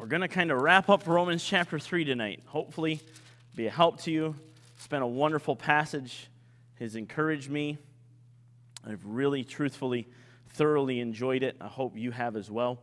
[0.00, 2.42] we're going to kind of wrap up Romans chapter 3 tonight.
[2.46, 3.02] Hopefully,
[3.54, 4.34] be a help to you.
[4.78, 6.30] It's been a wonderful passage,
[6.78, 7.76] It has encouraged me.
[8.88, 10.08] I've really, truthfully,
[10.48, 11.58] thoroughly enjoyed it.
[11.60, 12.78] I hope you have as well.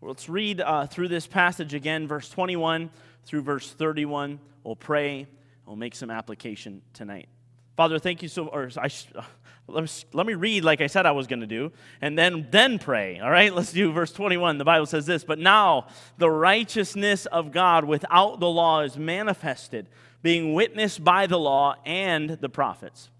[0.00, 2.90] well let's read uh, through this passage again, verse 21
[3.26, 4.40] through verse 31.
[4.64, 5.28] We'll pray.
[5.66, 7.28] We'll make some application tonight.
[7.76, 9.22] Father, thank you so or I, uh,
[9.66, 12.48] let, me, let me read like I said I was going to do, and then,
[12.50, 13.20] then pray.
[13.20, 14.58] All right, let's do verse 21.
[14.58, 15.86] The Bible says this But now
[16.18, 19.88] the righteousness of God without the law is manifested,
[20.22, 23.10] being witnessed by the law and the prophets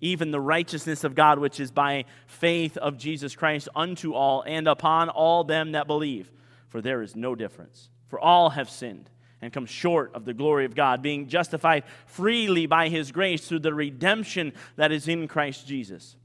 [0.00, 4.68] even the righteousness of God, which is by faith of Jesus Christ unto all and
[4.68, 6.30] upon all them that believe.
[6.68, 7.88] For there is no difference.
[8.08, 12.66] For all have sinned and come short of the glory of God, being justified freely
[12.66, 16.16] by his grace through the redemption that is in Christ Jesus,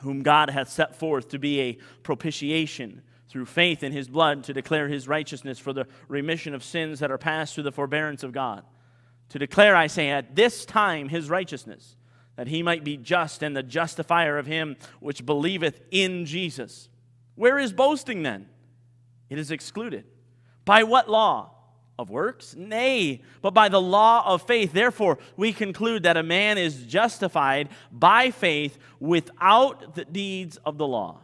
[0.00, 4.52] whom God hath set forth to be a propitiation through faith in his blood to
[4.52, 8.32] declare his righteousness for the remission of sins that are passed through the forbearance of
[8.32, 8.64] God.
[9.28, 11.96] To declare, I say, at this time his righteousness
[12.36, 16.88] that he might be just and the justifier of him which believeth in Jesus.
[17.34, 18.48] Where is boasting then?
[19.28, 20.04] It is excluded.
[20.64, 21.52] By what law?
[22.00, 22.56] Of works?
[22.56, 24.72] Nay, but by the law of faith.
[24.72, 30.86] Therefore, we conclude that a man is justified by faith without the deeds of the
[30.86, 31.18] law.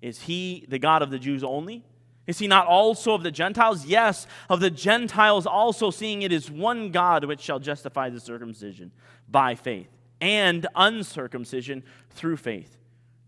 [0.00, 1.84] Is he the God of the Jews only?
[2.26, 3.84] Is he not also of the Gentiles?
[3.84, 8.92] Yes, of the Gentiles also, seeing it is one God which shall justify the circumcision
[9.28, 12.78] by faith and uncircumcision through faith.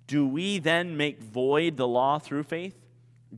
[0.06, 2.74] Do we then make void the law through faith?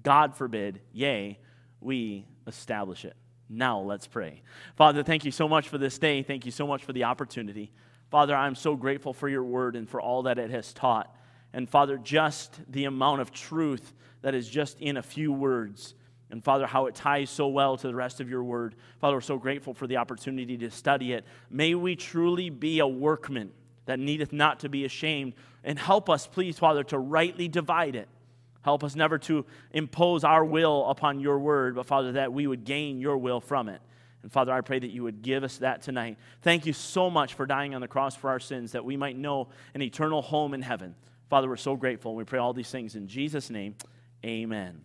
[0.05, 0.81] God forbid.
[0.93, 1.41] Yea,
[1.81, 3.17] we establish it.
[3.49, 4.43] Now let's pray.
[4.77, 6.23] Father, thank you so much for this day.
[6.23, 7.73] Thank you so much for the opportunity.
[8.11, 11.15] Father, I'm so grateful for your word and for all that it has taught.
[11.53, 15.95] And Father, just the amount of truth that is just in a few words.
[16.31, 18.75] And Father, how it ties so well to the rest of your word.
[19.01, 21.25] Father, we're so grateful for the opportunity to study it.
[21.51, 23.53] May we truly be a workman
[23.87, 25.35] that needeth not to be ashamed.
[25.63, 28.09] And help us, please, Father, to rightly divide it.
[28.65, 32.65] Help us never to impose our will upon your word, but Father, that we would
[32.65, 33.83] gain your will from it.
[34.23, 36.17] And Father, I pray that you would give us that tonight.
[36.41, 39.19] Thank you so much for dying on the cross for our sins, that we might
[39.19, 40.95] know an eternal home in heaven.
[41.29, 42.15] Father, we're so grateful.
[42.15, 43.75] We pray all these things in Jesus' name.
[44.25, 44.81] Amen.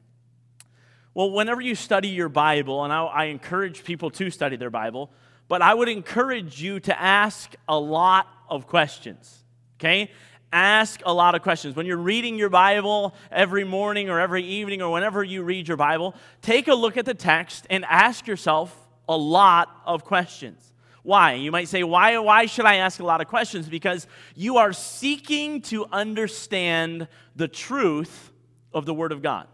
[1.13, 5.09] Well, whenever you study your Bible, and I, I, encourage people to study their Bible,
[5.47, 9.45] but I would encourage you to ask a lot of questions,
[9.77, 10.11] okay?
[10.51, 11.75] Ask a lot of questions.
[11.75, 15.77] When you're reading your Bible every morning or every evening or whenever you read your
[15.77, 18.75] Bible, take a look at the text and ask yourself
[19.07, 20.73] a lot of questions.
[21.03, 21.33] Why?
[21.33, 23.69] You might say, why, why should I ask a lot of questions?
[23.69, 28.31] Because you are seeking to understand the truth
[28.73, 29.47] of the Word of God.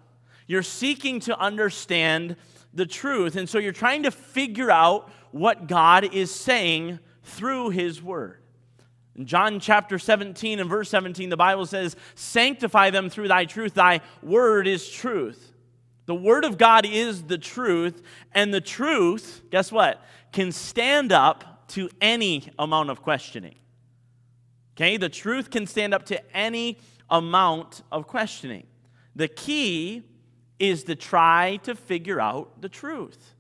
[0.48, 2.36] You're seeking to understand
[2.74, 3.36] the truth.
[3.36, 8.42] And so you're trying to figure out what God is saying through His Word.
[9.16, 13.74] In John chapter 17 and verse 17, the Bible says, Sanctify them through thy truth.
[13.74, 15.54] Thy word is truth.
[16.06, 18.02] The word of God is the truth,
[18.34, 23.56] and the truth, guess what, can stand up to any amount of questioning.
[24.76, 26.78] Okay, the truth can stand up to any
[27.10, 28.68] amount of questioning.
[29.16, 30.04] The key
[30.60, 33.36] is to try to figure out the truth.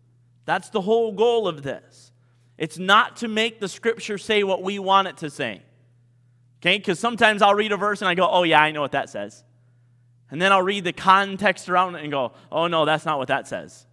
[0.46, 2.12] That's the whole goal of this.
[2.58, 5.62] It's not to make the scripture say what we want it to say.
[6.62, 6.78] Okay?
[6.78, 9.10] Because sometimes I'll read a verse and I go, oh, yeah, I know what that
[9.10, 9.44] says.
[10.32, 13.28] And then I'll read the context around it and go, oh, no, that's not what
[13.28, 13.86] that says.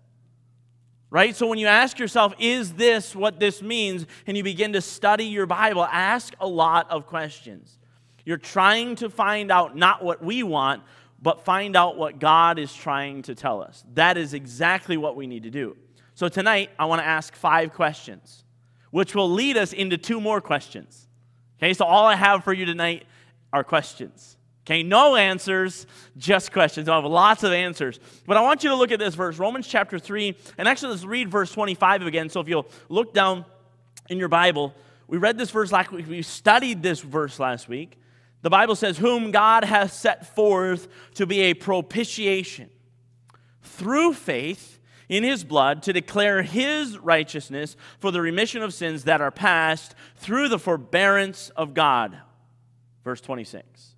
[1.10, 1.36] Right?
[1.36, 4.06] So when you ask yourself, is this what this means?
[4.26, 7.78] And you begin to study your Bible, ask a lot of questions.
[8.24, 10.82] You're trying to find out not what we want,
[11.20, 13.84] but find out what God is trying to tell us.
[13.94, 15.76] That is exactly what we need to do.
[16.14, 18.41] So tonight, I want to ask five questions,
[18.92, 21.08] which will lead us into two more questions.
[21.58, 23.04] Okay, so all I have for you tonight
[23.52, 24.36] are questions.
[24.64, 25.86] Okay, no answers,
[26.16, 26.88] just questions.
[26.88, 27.98] I have lots of answers.
[28.26, 31.04] But I want you to look at this verse, Romans chapter 3, and actually let's
[31.04, 32.28] read verse 25 again.
[32.28, 33.44] So if you'll look down
[34.08, 34.72] in your Bible,
[35.08, 37.98] we read this verse last week, we studied this verse last week.
[38.42, 42.70] The Bible says, Whom God hath set forth to be a propitiation
[43.62, 44.71] through faith
[45.12, 49.94] in his blood to declare his righteousness for the remission of sins that are past
[50.16, 52.16] through the forbearance of God.
[53.04, 53.94] Verse 26.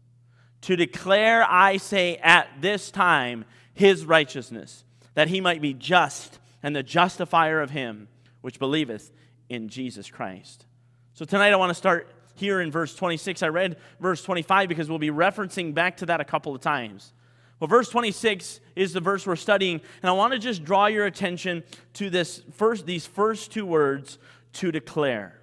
[0.62, 3.44] To declare, I say, at this time,
[3.74, 4.82] his righteousness,
[5.14, 8.08] that he might be just and the justifier of him
[8.40, 9.12] which believeth
[9.48, 10.66] in Jesus Christ.
[11.12, 13.44] So tonight I want to start here in verse 26.
[13.44, 17.12] I read verse 25 because we'll be referencing back to that a couple of times.
[17.60, 21.06] Well, verse 26 is the verse we're studying, and I want to just draw your
[21.06, 21.62] attention
[21.94, 24.18] to this first, these first two words,
[24.54, 25.40] to declare.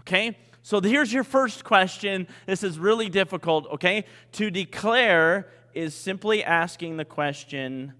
[0.00, 0.36] Okay?
[0.62, 2.26] So here's your first question.
[2.46, 4.04] This is really difficult, okay?
[4.32, 7.92] To declare is simply asking the question,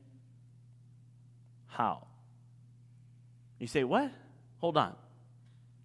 [1.67, 2.06] how?
[3.59, 4.11] You say, what?
[4.59, 4.94] Hold on.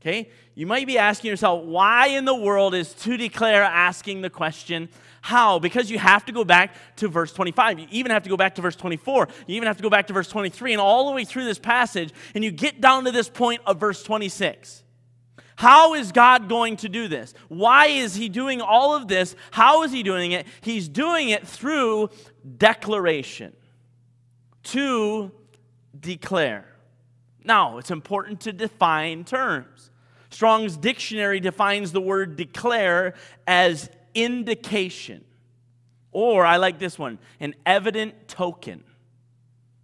[0.02, 0.30] Okay?
[0.56, 4.90] You might be asking yourself, why in the world is to declare asking the question,
[5.22, 5.60] how?
[5.60, 7.80] Because you have to go back to verse 25.
[7.80, 9.28] You even have to go back to verse 24.
[9.48, 11.60] You even have to go back to verse 23 and all the way through this
[11.60, 14.84] passage, and you get down to this point of verse 26.
[15.58, 17.34] How is God going to do this?
[17.50, 19.36] Why is He doing all of this?
[19.52, 20.48] How is He doing it?
[20.62, 22.12] He's doing it through
[22.58, 23.54] declaration.
[24.64, 25.32] To
[26.00, 26.66] declare.
[27.44, 29.89] Now, it's important to define terms.
[30.30, 33.16] Strong's dictionary defines the word declare
[33.48, 35.24] as indication.
[36.12, 38.84] Or, I like this one, an evident token.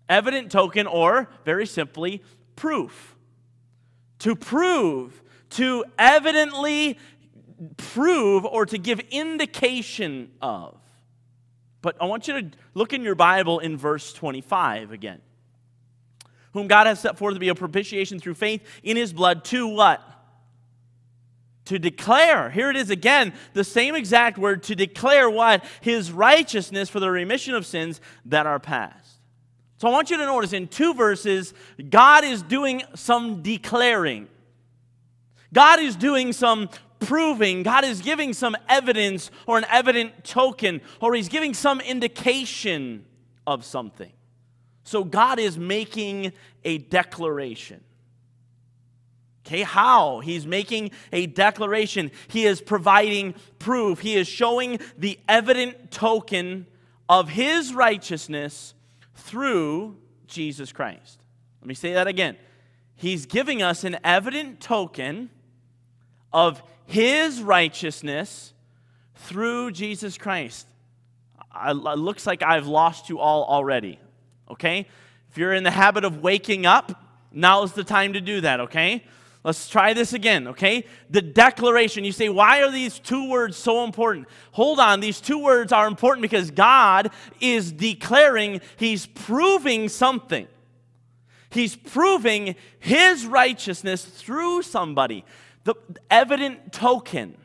[0.07, 2.21] Evident token, or very simply,
[2.55, 3.15] proof.
[4.19, 5.21] To prove,
[5.51, 6.99] to evidently
[7.77, 10.77] prove, or to give indication of.
[11.81, 15.21] But I want you to look in your Bible in verse 25 again
[16.55, 19.67] whom God has set forth to be a propitiation through faith in his blood to
[19.67, 20.01] what?
[21.65, 25.65] To declare, here it is again, the same exact word, to declare what?
[25.81, 29.19] His righteousness for the remission of sins that are past.
[29.77, 31.53] So I want you to notice in two verses,
[31.89, 34.27] God is doing some declaring.
[35.53, 36.69] God is doing some
[36.99, 37.63] proving.
[37.63, 43.05] God is giving some evidence or an evident token, or He's giving some indication
[43.45, 44.11] of something.
[44.83, 46.33] So God is making
[46.63, 47.83] a declaration.
[49.45, 50.21] Okay, how?
[50.21, 52.11] He's making a declaration.
[52.27, 53.99] He is providing proof.
[53.99, 56.65] He is showing the evident token
[57.07, 58.73] of his righteousness
[59.13, 61.19] through Jesus Christ.
[61.61, 62.37] Let me say that again.
[62.95, 65.29] He's giving us an evident token
[66.33, 68.53] of his righteousness
[69.15, 70.67] through Jesus Christ.
[71.67, 73.99] It looks like I've lost you all already
[74.49, 74.87] okay?
[75.29, 77.01] If you're in the habit of waking up,
[77.31, 79.03] now's the time to do that, okay?
[79.45, 80.85] Let's try this again, okay?
[81.11, 82.03] The declaration.
[82.03, 84.27] You say, why are these two words so important?
[84.53, 90.47] Hold on, these two words are important because God is declaring, He's proving something.
[91.51, 95.23] He's proving His righteousness through somebody,
[95.63, 95.75] the
[96.09, 97.37] evident token.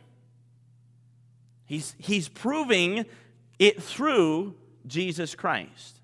[1.66, 3.04] He's, he's proving
[3.58, 4.54] it through
[4.86, 6.00] Jesus Christ.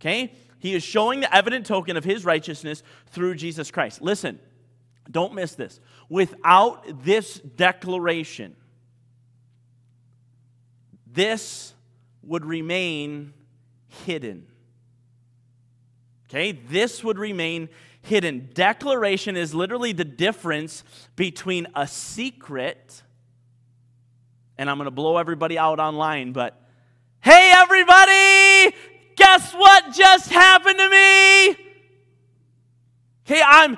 [0.00, 0.32] Okay?
[0.60, 4.00] He is showing the evident token of his righteousness through Jesus Christ.
[4.00, 4.40] Listen,
[5.10, 5.80] don't miss this.
[6.08, 8.56] Without this declaration,
[11.06, 11.74] this
[12.22, 13.32] would remain
[14.04, 14.46] hidden.
[16.28, 16.52] Okay?
[16.52, 17.68] This would remain
[18.02, 18.50] hidden.
[18.54, 20.84] Declaration is literally the difference
[21.16, 23.02] between a secret,
[24.58, 26.60] and I'm going to blow everybody out online, but
[27.20, 28.76] hey, everybody,
[29.16, 31.48] guess what just happened to me?
[33.26, 33.76] Okay, I'm,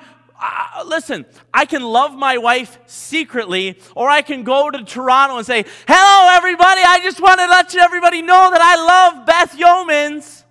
[0.87, 5.65] listen, I can love my wife secretly, or I can go to Toronto and say,
[5.87, 10.45] Hello, everybody, I just want to let everybody know that I love Beth Yeomans.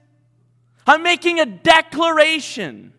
[0.86, 2.94] I'm making a declaration.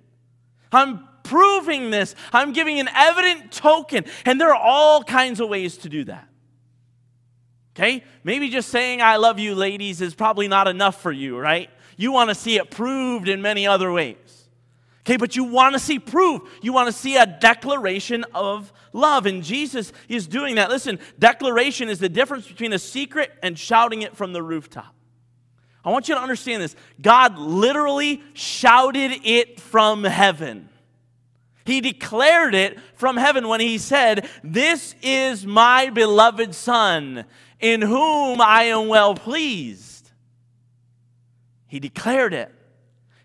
[0.73, 2.15] I'm proving this.
[2.33, 4.05] I'm giving an evident token.
[4.25, 6.29] And there are all kinds of ways to do that.
[7.75, 8.03] Okay?
[8.25, 11.71] Maybe just saying I love you, ladies, is probably not enough for you, right?
[11.97, 14.38] You want to see it proved in many other ways.
[15.09, 16.43] Okay, but you want to see proof.
[16.61, 19.25] You want to see a declaration of love.
[19.25, 20.69] And Jesus is doing that.
[20.69, 24.95] Listen, declaration is the difference between a secret and shouting it from the rooftop.
[25.83, 26.77] I want you to understand this.
[27.01, 30.69] God literally shouted it from heaven.
[31.65, 37.25] He declared it from heaven when he said, This is my beloved Son,
[37.61, 40.11] in whom I am well pleased.
[41.67, 42.55] He declared it.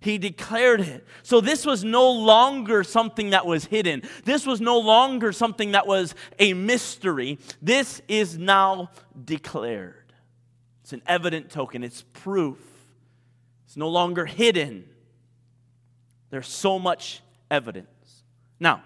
[0.04, 1.08] He declared it.
[1.22, 4.04] So this was no longer something that was hidden.
[4.26, 7.40] This was no longer something that was a mystery.
[7.62, 8.90] This is now
[9.24, 10.12] declared.
[10.82, 12.60] It's an evident token, it's proof.
[13.66, 14.84] It's no longer hidden.
[16.32, 17.88] There's so much evidence.
[18.60, 18.84] Now,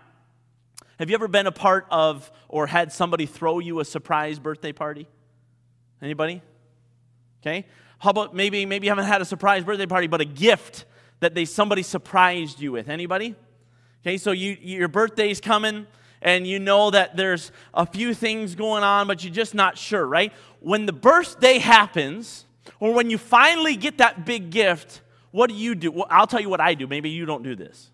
[0.99, 4.71] have you ever been a part of or had somebody throw you a surprise birthday
[4.71, 5.07] party?
[5.99, 6.43] Anybody?
[7.41, 7.65] Okay.
[7.97, 10.85] How about maybe maybe you haven't had a surprise birthday party, but a gift
[11.19, 12.89] that they somebody surprised you with?
[12.89, 13.35] Anybody?
[14.01, 15.87] Okay, so you your birthday's coming
[16.21, 20.05] and you know that there's a few things going on, but you're just not sure,
[20.05, 20.33] right?
[20.59, 22.45] When the birthday happens,
[22.79, 25.91] Or when you finally get that big gift, what do you do?
[25.91, 26.87] Well, I'll tell you what I do.
[26.87, 27.91] Maybe you don't do this.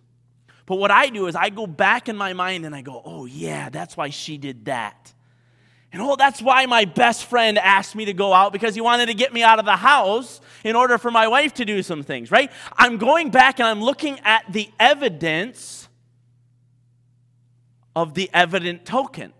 [0.65, 3.25] But what I do is I go back in my mind and I go, oh,
[3.25, 5.13] yeah, that's why she did that.
[5.93, 9.05] And oh, that's why my best friend asked me to go out because he wanted
[9.05, 12.01] to get me out of the house in order for my wife to do some
[12.01, 12.51] things, right?
[12.75, 15.87] I'm going back and I'm looking at the evidence
[17.95, 19.33] of the evident token.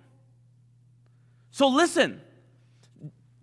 [1.49, 2.21] So listen,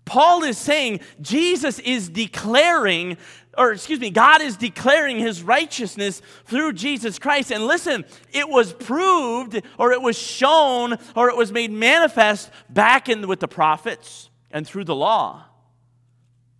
[0.04, 3.16] Paul is saying Jesus is declaring
[3.58, 7.50] or excuse me, God is declaring his righteousness through Jesus Christ.
[7.50, 13.08] And listen, it was proved or it was shown or it was made manifest back
[13.08, 15.44] in with the prophets and through the law.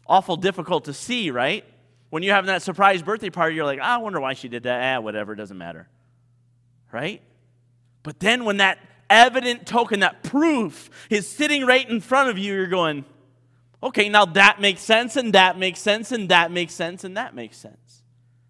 [0.07, 1.65] Awful difficult to see, right?
[2.11, 4.97] When you're having that surprise birthday party, you're like, I wonder why she did that.
[4.97, 5.89] Ah, whatever, it doesn't matter.
[6.93, 7.23] Right?
[8.03, 8.79] But then when that
[9.09, 13.05] evident token, that proof is sitting right in front of you, you're going,
[13.83, 17.35] Okay, now that makes sense, and that makes sense, and that makes sense, and that
[17.35, 18.03] makes sense.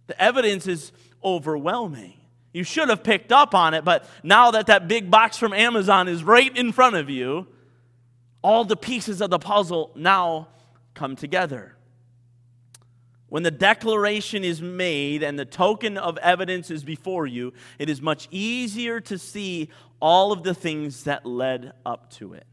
[0.09, 2.15] The evidence is overwhelming.
[2.53, 6.09] You should have picked up on it, but now that that big box from Amazon
[6.09, 7.47] is right in front of you,
[8.43, 10.49] all the pieces of the puzzle now
[10.95, 11.77] come together.
[13.29, 18.03] When the declaration is made and the token of evidence is before you, it is
[18.03, 19.69] much easier to see
[20.01, 22.47] all of the things that led up to it.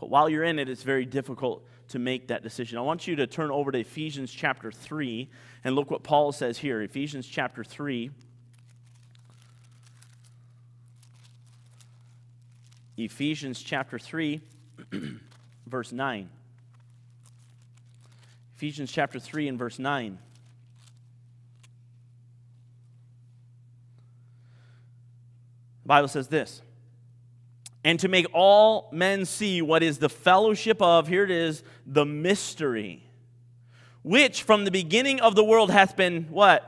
[0.00, 2.78] But while you're in it, it's very difficult to make that decision.
[2.78, 5.28] I want you to turn over to Ephesians chapter 3
[5.62, 6.80] and look what Paul says here.
[6.80, 8.10] Ephesians chapter 3.
[12.96, 14.40] Ephesians chapter 3,
[15.66, 16.28] verse 9.
[18.56, 20.18] Ephesians chapter 3 and verse 9.
[25.82, 26.62] The Bible says this
[27.84, 32.04] and to make all men see what is the fellowship of, here it is, the
[32.04, 33.08] mystery,
[34.02, 36.66] which from the beginning of the world hath been what?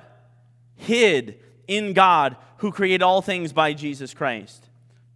[0.76, 1.38] Hid
[1.68, 4.68] in God who created all things by Jesus Christ.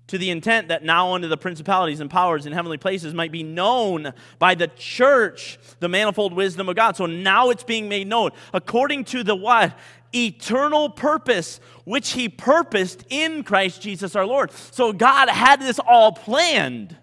[0.08, 3.42] To the intent that now unto the principalities and powers in heavenly places might be
[3.42, 6.96] known by the church the manifold wisdom of God.
[6.96, 9.76] So now it's being made known according to the what?
[10.14, 14.50] Eternal purpose which he purposed in Christ Jesus our Lord.
[14.50, 16.96] So God had this all planned.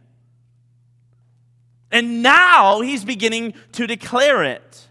[1.92, 4.88] And now he's beginning to declare it.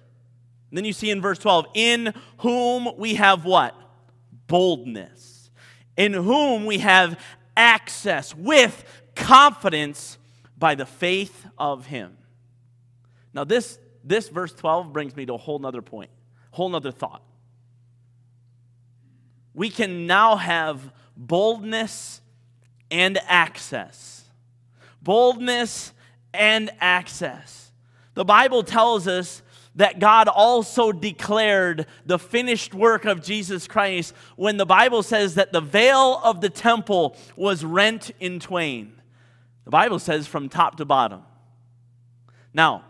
[0.71, 3.75] And then you see in verse 12, in whom we have what?
[4.47, 5.51] Boldness.
[5.97, 7.19] In whom we have
[7.57, 10.17] access with confidence
[10.57, 12.17] by the faith of him.
[13.35, 16.11] Now, this, this verse 12 brings me to a whole nother point,
[16.51, 17.23] whole nother thought
[19.55, 22.21] we can now have boldness
[22.91, 24.25] and access.
[25.03, 25.93] Boldness
[26.33, 27.73] and access.
[28.15, 29.43] The Bible tells us
[29.75, 35.53] that God also declared the finished work of Jesus Christ when the Bible says that
[35.53, 39.01] the veil of the temple was rent in twain.
[39.65, 41.23] The Bible says from top to bottom.
[42.53, 42.85] Now,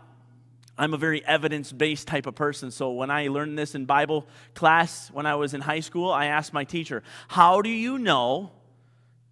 [0.77, 2.71] I'm a very evidence based type of person.
[2.71, 6.25] So when I learned this in Bible class when I was in high school, I
[6.25, 8.51] asked my teacher, How do you know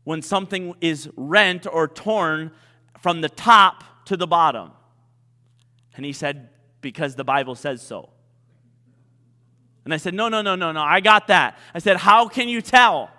[0.04, 2.52] when something is rent or torn
[3.00, 4.72] from the top to the bottom?
[5.96, 6.50] And he said,
[6.82, 8.10] Because the Bible says so.
[9.84, 11.58] And I said, No, no, no, no, no, I got that.
[11.74, 13.10] I said, How can you tell?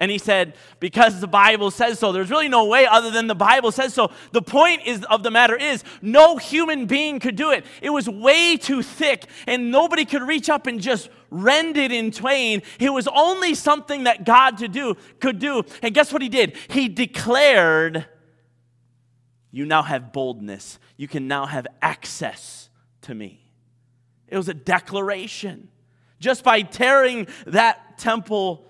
[0.00, 2.10] And he said, because the Bible says so.
[2.10, 4.10] There's really no way other than the Bible says so.
[4.32, 7.64] The point is of the matter is no human being could do it.
[7.80, 12.10] It was way too thick, and nobody could reach up and just rend it in
[12.10, 12.62] twain.
[12.80, 15.62] It was only something that God to do could do.
[15.80, 16.56] And guess what he did?
[16.68, 18.06] He declared,
[19.52, 20.80] You now have boldness.
[20.96, 22.68] You can now have access
[23.02, 23.40] to me.
[24.26, 25.68] It was a declaration.
[26.18, 28.66] Just by tearing that temple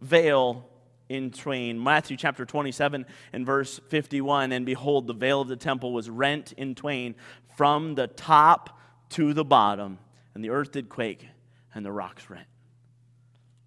[0.00, 0.68] veil
[1.08, 1.82] in twain.
[1.82, 6.52] Matthew chapter 27 and verse 51 And behold, the veil of the temple was rent
[6.52, 7.14] in twain
[7.56, 8.78] from the top
[9.10, 9.98] to the bottom,
[10.34, 11.26] and the earth did quake,
[11.74, 12.46] and the rocks rent.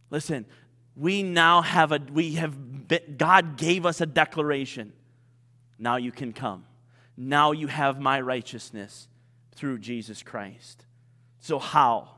[0.10, 0.46] Listen,
[0.96, 4.92] we now have a, we have, been, God gave us a declaration.
[5.78, 6.66] Now you can come.
[7.16, 9.08] Now you have my righteousness
[9.56, 10.86] through Jesus Christ.
[11.40, 12.10] So, how?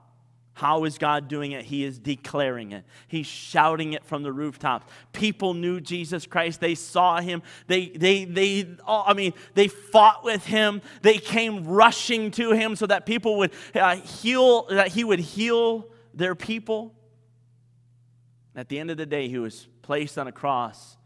[0.54, 1.66] How is God doing it?
[1.66, 2.84] He is declaring it.
[3.08, 4.86] He's shouting it from the rooftops.
[5.14, 6.60] People knew Jesus Christ.
[6.60, 7.42] They saw him.
[7.68, 10.82] They, they, they, oh, I mean, they fought with him.
[11.02, 15.88] They came rushing to him so that people would uh, heal, that he would heal
[16.14, 16.94] their people.
[18.56, 20.98] At the end of the day, he was placed on a cross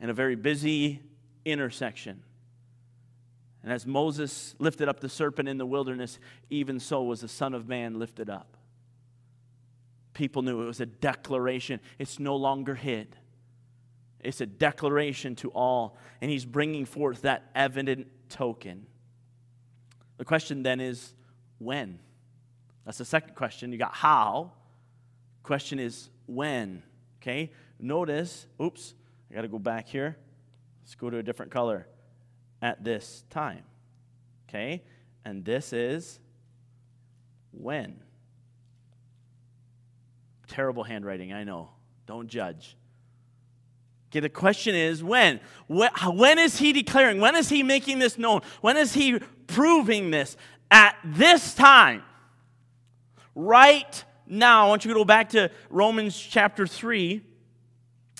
[0.00, 1.00] in a very busy
[1.44, 2.22] intersection.
[3.62, 7.54] And as Moses lifted up the serpent in the wilderness, even so was the Son
[7.54, 8.56] of Man lifted up.
[10.14, 13.16] People knew it was a declaration, it's no longer hid.
[14.20, 18.86] It's a declaration to all, and he's bringing forth that evident token.
[20.16, 21.14] The question then is
[21.58, 22.00] when?
[22.84, 23.70] That's the second question.
[23.70, 24.52] You got how.
[25.44, 26.82] Question is when.
[27.22, 27.52] Okay?
[27.78, 28.94] Notice, oops,
[29.30, 30.16] I got to go back here.
[30.82, 31.86] Let's go to a different color.
[32.60, 33.62] At this time.
[34.48, 34.82] Okay?
[35.24, 36.18] And this is
[37.52, 38.00] when.
[40.46, 41.70] Terrible handwriting, I know.
[42.06, 42.76] Don't judge.
[44.10, 45.40] Okay, the question is when?
[45.66, 47.20] When is he declaring?
[47.20, 48.40] When is he making this known?
[48.62, 50.36] When is he proving this?
[50.70, 52.02] At this time.
[53.34, 54.66] Right now.
[54.66, 57.22] I want you to go back to Romans chapter 3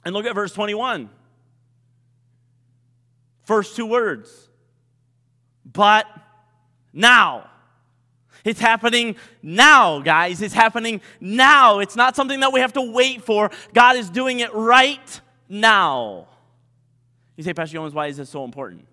[0.05, 1.09] and look at verse 21.
[3.49, 4.51] First two words.
[5.65, 6.05] But
[6.93, 7.49] now.
[8.45, 10.43] It's happening now, guys.
[10.43, 11.79] It's happening now.
[11.79, 13.51] It's not something that we have to wait for.
[13.73, 16.29] God is doing it right now.
[17.39, 18.87] You say, Pastor Jones, why is this so important?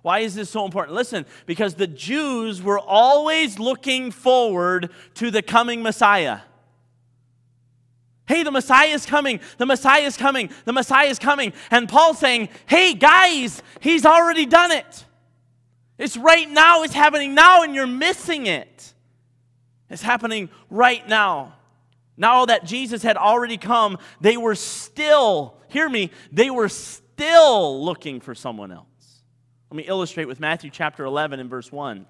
[0.00, 0.94] Why is this so important?
[0.94, 6.38] Listen, because the Jews were always looking forward to the coming Messiah.
[8.30, 9.40] Hey, the Messiah is coming.
[9.58, 10.50] The Messiah is coming.
[10.64, 11.52] The Messiah is coming.
[11.68, 15.04] And Paul's saying, hey, guys, he's already done it.
[15.98, 16.84] It's right now.
[16.84, 18.94] It's happening now, and you're missing it.
[19.88, 21.54] It's happening right now.
[22.16, 28.20] Now that Jesus had already come, they were still, hear me, they were still looking
[28.20, 28.86] for someone else.
[29.72, 32.06] Let me illustrate with Matthew chapter 11 and verse 1.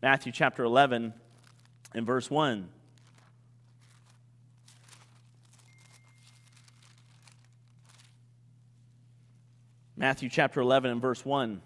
[0.00, 1.12] Matthew chapter 11
[1.92, 2.70] and verse 1.
[10.04, 11.62] Matthew chapter 11 and verse 1.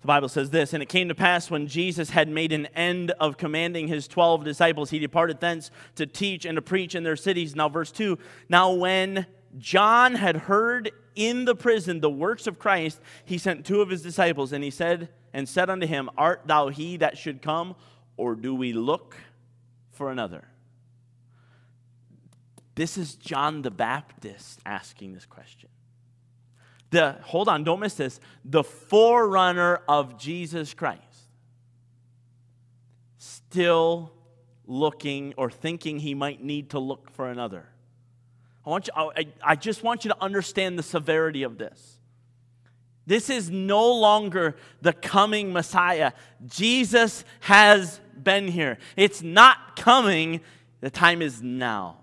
[0.00, 3.10] The Bible says this, and it came to pass when Jesus had made an end
[3.20, 7.14] of commanding his 12 disciples, he departed thence to teach and to preach in their
[7.14, 7.54] cities.
[7.54, 9.26] Now, verse 2 Now, when
[9.58, 14.00] John had heard in the prison the works of Christ, he sent two of his
[14.00, 17.76] disciples, and he said, and said unto him, Art thou he that should come,
[18.16, 19.14] or do we look
[19.90, 20.48] for another?
[22.80, 25.68] This is John the Baptist asking this question
[26.88, 31.02] the, hold on, don't miss this, the forerunner of Jesus Christ,
[33.18, 34.14] still
[34.66, 37.68] looking or thinking he might need to look for another.
[38.64, 41.98] I, want you, I, I just want you to understand the severity of this.
[43.06, 46.12] This is no longer the coming Messiah.
[46.46, 48.78] Jesus has been here.
[48.96, 50.40] It's not coming,
[50.80, 51.99] the time is now.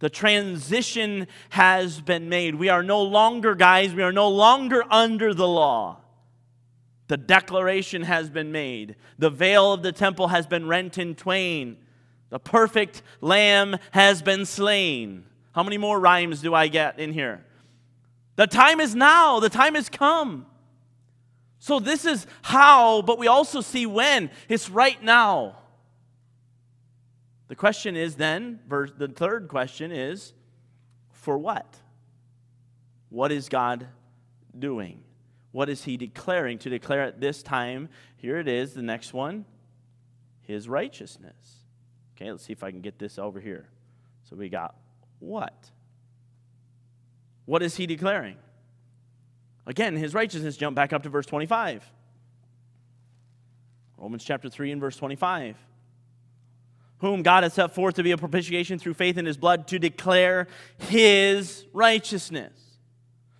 [0.00, 2.56] The transition has been made.
[2.56, 6.00] We are no longer, guys, we are no longer under the law.
[7.06, 8.96] The declaration has been made.
[9.18, 11.76] The veil of the temple has been rent in twain.
[12.30, 15.24] The perfect lamb has been slain.
[15.52, 17.44] How many more rhymes do I get in here?
[18.36, 20.46] The time is now, the time has come.
[21.60, 24.30] So, this is how, but we also see when.
[24.48, 25.56] It's right now.
[27.48, 30.32] The question is then, verse, the third question is,
[31.12, 31.76] for what?
[33.10, 33.86] What is God
[34.58, 35.02] doing?
[35.52, 36.58] What is He declaring?
[36.58, 39.44] To declare at this time, here it is, the next one,
[40.42, 41.64] His righteousness.
[42.16, 43.68] Okay, let's see if I can get this over here.
[44.28, 44.74] So we got
[45.18, 45.70] what?
[47.44, 48.36] What is He declaring?
[49.66, 51.84] Again, His righteousness, jump back up to verse 25.
[53.98, 55.56] Romans chapter 3 and verse 25
[57.04, 59.78] whom God has set forth to be a propitiation through faith in his blood to
[59.78, 62.52] declare his righteousness.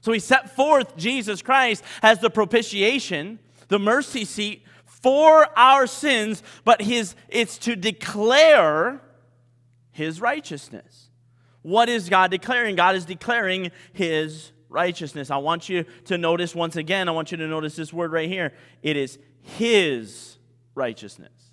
[0.00, 6.42] So he set forth Jesus Christ as the propitiation, the mercy seat for our sins,
[6.64, 9.00] but his it's to declare
[9.92, 11.08] his righteousness.
[11.62, 12.76] What is God declaring?
[12.76, 15.30] God is declaring his righteousness.
[15.30, 18.28] I want you to notice once again, I want you to notice this word right
[18.28, 18.52] here.
[18.82, 20.36] It is his
[20.74, 21.43] righteousness.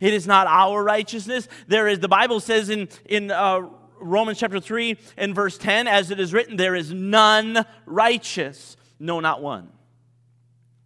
[0.00, 1.48] It is not our righteousness.
[1.68, 3.68] There is, the Bible says in, in uh,
[4.00, 9.20] Romans chapter 3 and verse 10, as it is written, there is none righteous, no,
[9.20, 9.70] not one.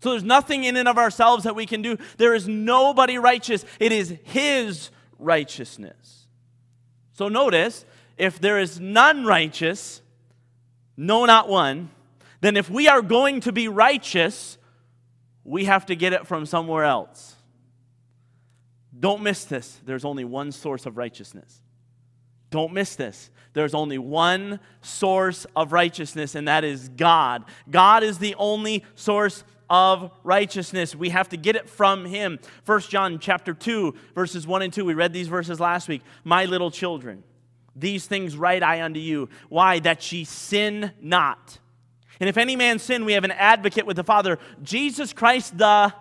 [0.03, 1.99] So there's nothing in and of ourselves that we can do.
[2.17, 3.65] There is nobody righteous.
[3.79, 6.27] It is His righteousness.
[7.13, 7.85] So notice,
[8.17, 10.01] if there is none righteous,
[10.97, 11.91] no, not one,
[12.41, 14.57] then if we are going to be righteous,
[15.45, 17.37] we have to get it from somewhere else.
[19.01, 19.81] Don't miss this.
[19.87, 21.63] There's only one source of righteousness
[22.51, 23.31] Don't miss this.
[23.53, 27.45] There's only one source of righteousness, and that is God.
[27.71, 30.95] God is the only source of righteousness.
[30.95, 32.39] We have to get it from him.
[32.67, 34.85] 1 John chapter 2, verses 1 and 2.
[34.85, 36.03] We read these verses last week.
[36.25, 37.23] My little children,
[37.77, 39.29] these things write I unto you.
[39.49, 39.79] Why?
[39.79, 41.59] That ye sin not.
[42.21, 45.93] And if any man sin, we have an advocate with the Father, Jesus Christ the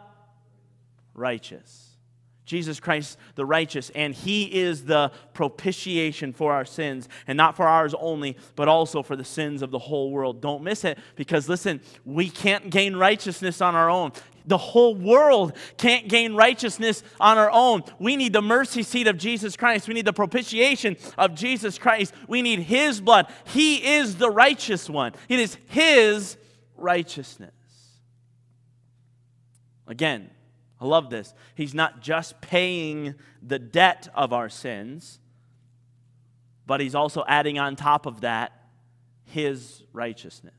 [1.14, 1.89] righteous.
[2.50, 7.68] Jesus Christ the righteous, and he is the propitiation for our sins, and not for
[7.68, 10.42] ours only, but also for the sins of the whole world.
[10.42, 14.14] Don't miss it, because listen, we can't gain righteousness on our own.
[14.48, 17.84] The whole world can't gain righteousness on our own.
[18.00, 19.88] We need the mercy seat of Jesus Christ.
[19.88, 22.16] We need the propitiation of Jesus Christ.
[22.28, 23.28] We need his blood.
[23.46, 26.36] He is the righteous one, it is his
[26.76, 27.52] righteousness.
[29.86, 30.32] Again,
[30.82, 31.34] I love this.
[31.56, 35.20] He's not just paying the debt of our sins,
[36.66, 38.54] but he's also adding on top of that
[39.26, 40.54] his righteousness.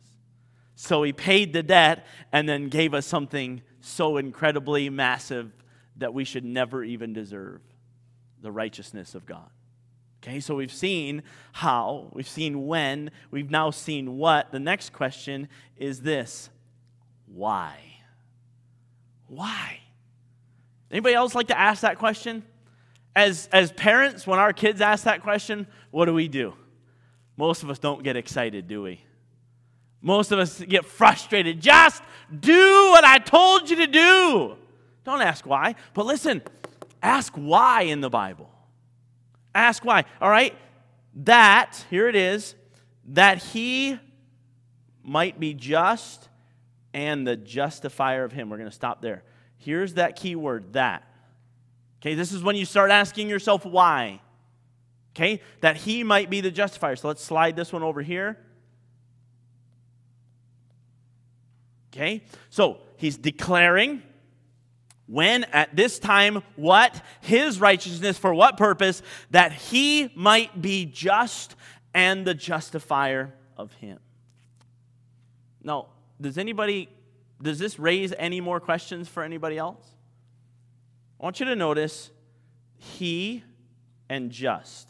[0.74, 5.52] So he paid the debt and then gave us something so incredibly massive
[5.96, 7.60] that we should never even deserve
[8.40, 9.50] the righteousness of God.
[10.22, 14.52] Okay, so we've seen how, we've seen when, we've now seen what.
[14.52, 16.50] The next question is this
[17.26, 17.76] why?
[19.28, 19.80] Why?
[20.90, 22.42] Anybody else like to ask that question?
[23.14, 26.54] As, as parents, when our kids ask that question, what do we do?
[27.36, 29.02] Most of us don't get excited, do we?
[30.00, 31.60] Most of us get frustrated.
[31.60, 32.02] Just
[32.38, 34.56] do what I told you to do.
[35.04, 35.74] Don't ask why.
[35.94, 36.42] But listen,
[37.02, 38.50] ask why in the Bible.
[39.54, 40.04] Ask why.
[40.20, 40.56] All right?
[41.14, 42.54] That, here it is,
[43.08, 43.98] that he
[45.02, 46.28] might be just
[46.94, 48.50] and the justifier of him.
[48.50, 49.22] We're going to stop there.
[49.60, 51.06] Here's that key word, that.
[52.00, 54.20] Okay, this is when you start asking yourself why.
[55.14, 56.96] Okay, that he might be the justifier.
[56.96, 58.38] So let's slide this one over here.
[61.92, 64.02] Okay, so he's declaring
[65.06, 67.02] when at this time what?
[67.20, 69.02] His righteousness for what purpose?
[69.30, 71.54] That he might be just
[71.92, 73.98] and the justifier of him.
[75.62, 76.88] Now, does anybody
[77.42, 79.86] does this raise any more questions for anybody else?
[81.18, 82.10] I want you to notice
[82.76, 83.44] he
[84.08, 84.88] and just.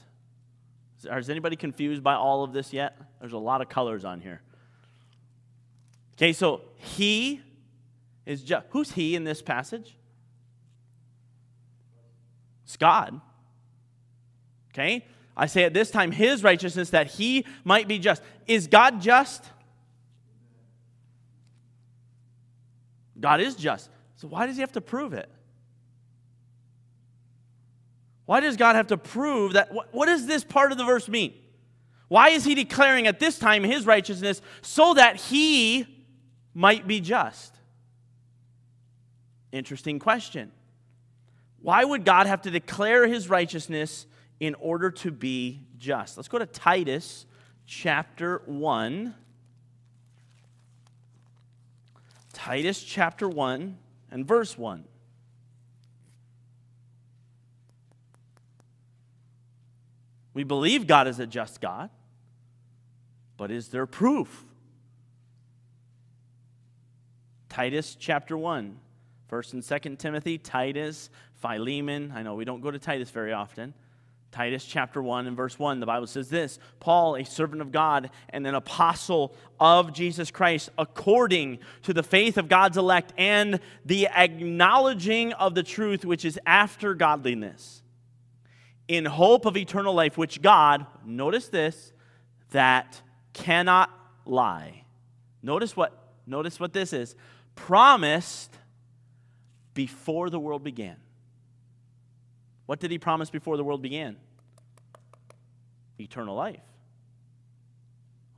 [1.04, 2.96] Is anybody confused by all of this yet?
[3.20, 4.42] There's a lot of colors on here.
[6.16, 7.40] Okay, so he
[8.26, 8.66] is just.
[8.70, 9.96] Who's he in this passage?
[12.64, 13.20] It's God.
[14.72, 15.06] Okay?
[15.36, 18.22] I say at this time, his righteousness that he might be just.
[18.46, 19.44] Is God just?
[23.20, 23.90] God is just.
[24.16, 25.30] So why does he have to prove it?
[28.26, 29.72] Why does God have to prove that?
[29.72, 31.34] What, what does this part of the verse mean?
[32.08, 35.86] Why is he declaring at this time his righteousness so that he
[36.54, 37.54] might be just?
[39.52, 40.52] Interesting question.
[41.62, 44.06] Why would God have to declare his righteousness
[44.38, 46.16] in order to be just?
[46.16, 47.26] Let's go to Titus
[47.66, 49.14] chapter 1.
[52.40, 53.76] Titus chapter 1
[54.10, 54.82] and verse 1.
[60.32, 61.90] We believe God is a just God,
[63.36, 64.46] but is there proof?
[67.50, 68.74] Titus chapter 1,
[69.30, 71.10] 1st and 2nd Timothy, Titus,
[71.42, 72.10] Philemon.
[72.16, 73.74] I know we don't go to Titus very often.
[74.32, 78.10] Titus chapter 1 and verse 1, the Bible says this Paul, a servant of God
[78.28, 84.06] and an apostle of Jesus Christ, according to the faith of God's elect and the
[84.06, 87.82] acknowledging of the truth which is after godliness,
[88.86, 91.92] in hope of eternal life, which God, notice this,
[92.50, 93.00] that
[93.32, 93.90] cannot
[94.24, 94.84] lie.
[95.42, 97.16] Notice what, notice what this is
[97.56, 98.56] promised
[99.74, 100.96] before the world began.
[102.70, 104.14] What did he promise before the world began?
[105.98, 106.62] Eternal life.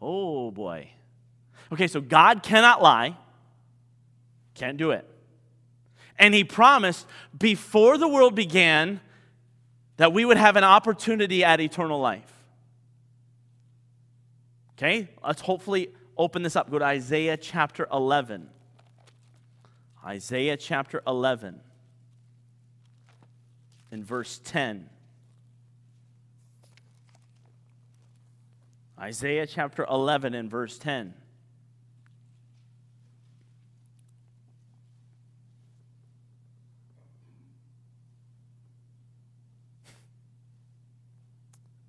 [0.00, 0.88] Oh boy.
[1.70, 3.14] Okay, so God cannot lie,
[4.54, 5.06] can't do it.
[6.18, 7.06] And he promised
[7.38, 9.02] before the world began
[9.98, 12.32] that we would have an opportunity at eternal life.
[14.78, 16.70] Okay, let's hopefully open this up.
[16.70, 18.48] Go to Isaiah chapter 11.
[20.02, 21.60] Isaiah chapter 11
[23.92, 24.88] in verse 10.
[28.98, 31.12] Isaiah chapter 11 and verse 10.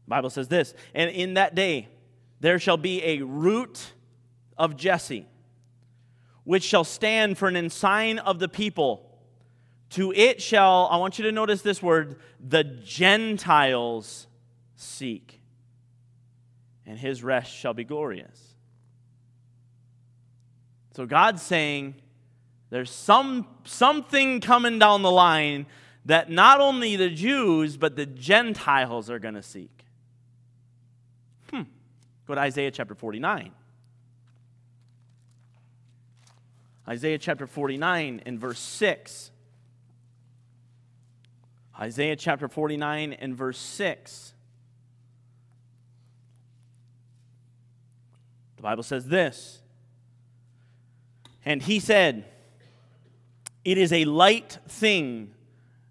[0.06, 1.88] The Bible says this, and in that day
[2.42, 3.94] there shall be a root
[4.58, 5.26] of Jesse,
[6.44, 9.13] which shall stand for an ensign of the people.
[9.94, 14.26] To it shall, I want you to notice this word, the Gentiles
[14.76, 15.40] seek,
[16.88, 18.56] and his rest shall be glorious.
[20.96, 21.94] So God's saying
[22.72, 25.68] there's some, something coming down the line
[26.06, 29.86] that not only the Jews, but the Gentiles are going to seek.
[31.52, 31.64] Hmm.
[32.26, 33.52] Go to Isaiah chapter 49.
[36.88, 39.30] Isaiah chapter 49 and verse 6.
[41.80, 44.34] Isaiah chapter 49 and verse 6.
[48.58, 49.62] The Bible says this
[51.44, 52.26] And he said,
[53.66, 55.34] It is a light thing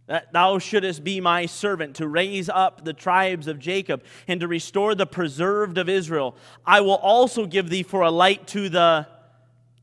[0.06, 4.48] that thou shouldest be my servant to raise up the tribes of Jacob and to
[4.48, 6.36] restore the preserved of Israel.
[6.66, 9.06] I will also give thee for a light to the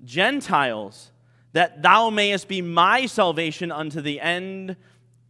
[0.03, 1.12] Gentiles,
[1.53, 4.75] that thou mayest be my salvation unto the end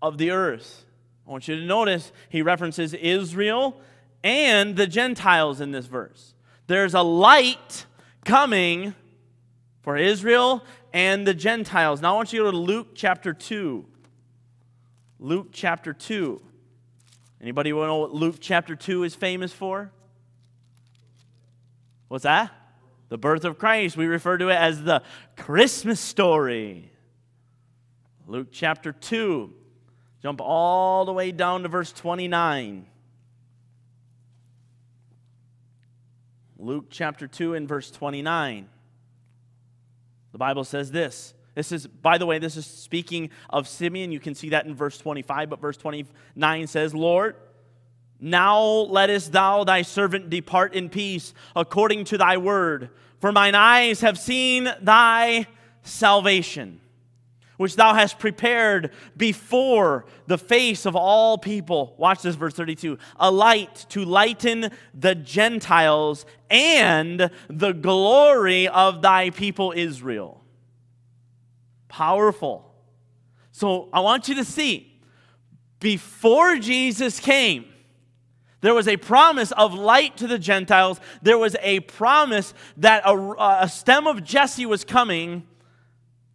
[0.01, 0.85] of the earth.
[1.27, 3.79] I want you to notice he references Israel
[4.23, 6.33] and the Gentiles in this verse.
[6.67, 7.85] There's a light
[8.25, 8.95] coming
[9.81, 12.01] for Israel and the Gentiles.
[12.01, 13.85] Now I want you to go to Luke chapter 2.
[15.19, 16.41] Luke chapter 2.
[17.41, 19.91] Anybody want to know what Luke chapter 2 is famous for?
[22.07, 22.51] What's that?
[23.09, 23.95] The birth of Christ.
[23.95, 25.01] We refer to it as the
[25.37, 26.91] Christmas story.
[28.27, 29.53] Luke chapter 2.
[30.21, 32.85] Jump all the way down to verse 29.
[36.57, 38.67] Luke chapter 2 and verse 29.
[40.33, 41.33] The Bible says this.
[41.55, 44.11] This is, by the way, this is speaking of Simeon.
[44.11, 47.35] You can see that in verse 25, but verse 29 says, Lord,
[48.19, 52.89] now lettest thou thy servant depart in peace according to thy word.
[53.19, 55.47] For mine eyes have seen thy
[55.83, 56.81] salvation
[57.59, 61.93] which thou hast prepared before the face of all people.
[61.97, 69.31] Watch this, verse 32 a light to lighten the Gentiles and the glory of thy
[69.31, 70.41] people Israel.
[71.89, 72.73] Powerful.
[73.51, 74.97] So I want you to see,
[75.81, 77.65] before Jesus came,
[78.61, 81.01] there was a promise of light to the Gentiles.
[81.21, 85.45] There was a promise that a, a stem of Jesse was coming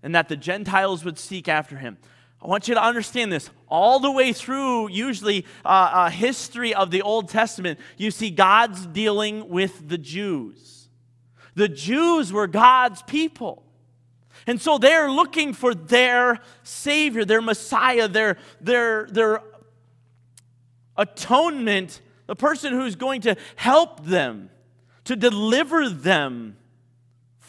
[0.04, 1.96] and that the Gentiles would seek after him.
[2.40, 3.48] I want you to understand this.
[3.68, 8.86] All the way through, usually, uh, uh, history of the Old Testament, you see God's
[8.86, 10.90] dealing with the Jews.
[11.54, 13.64] The Jews were God's people.
[14.46, 19.40] And so they're looking for their Savior, their Messiah, their, their, their
[20.98, 24.50] atonement, the person who's going to help them,
[25.04, 26.58] to deliver them